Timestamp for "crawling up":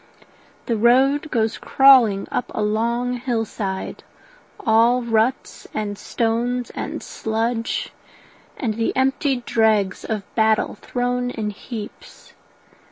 1.59-2.51